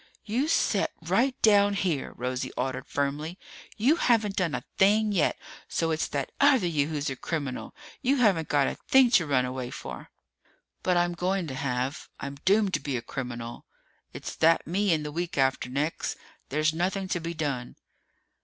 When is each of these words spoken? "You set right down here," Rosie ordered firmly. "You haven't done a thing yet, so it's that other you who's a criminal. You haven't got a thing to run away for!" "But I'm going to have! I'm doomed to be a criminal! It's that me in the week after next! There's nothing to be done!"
"You 0.25 0.47
set 0.47 0.93
right 1.03 1.39
down 1.43 1.75
here," 1.75 2.13
Rosie 2.15 2.51
ordered 2.53 2.87
firmly. 2.87 3.37
"You 3.77 3.97
haven't 3.97 4.35
done 4.35 4.55
a 4.55 4.65
thing 4.79 5.11
yet, 5.11 5.37
so 5.67 5.91
it's 5.91 6.07
that 6.07 6.31
other 6.41 6.65
you 6.65 6.87
who's 6.87 7.11
a 7.11 7.15
criminal. 7.15 7.75
You 8.01 8.15
haven't 8.15 8.47
got 8.47 8.65
a 8.65 8.79
thing 8.89 9.11
to 9.11 9.27
run 9.27 9.45
away 9.45 9.69
for!" 9.69 10.09
"But 10.81 10.97
I'm 10.97 11.13
going 11.13 11.45
to 11.49 11.53
have! 11.53 12.09
I'm 12.19 12.37
doomed 12.45 12.73
to 12.73 12.79
be 12.79 12.97
a 12.97 13.03
criminal! 13.03 13.67
It's 14.11 14.35
that 14.37 14.65
me 14.65 14.91
in 14.91 15.03
the 15.03 15.11
week 15.11 15.37
after 15.37 15.69
next! 15.69 16.17
There's 16.49 16.73
nothing 16.73 17.07
to 17.09 17.19
be 17.19 17.35
done!" 17.35 17.75